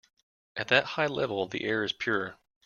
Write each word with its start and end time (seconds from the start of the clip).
At 0.55 0.69
that 0.69 0.83
high 0.83 1.05
level 1.05 1.45
the 1.45 1.63
air 1.63 1.83
is 1.83 1.93
pure. 1.93 2.37